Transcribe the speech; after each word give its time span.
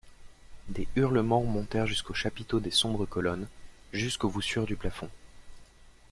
Des 0.69 0.87
hurlements 0.95 1.43
montèrent 1.43 1.85
jusqu'aux 1.85 2.15
chapiteaux 2.15 2.59
des 2.59 2.71
sombres 2.71 3.05
colonnes, 3.05 3.45
jusqu'aux 3.93 4.29
voussures 4.29 4.65
du 4.65 4.75
plafond. 4.75 5.11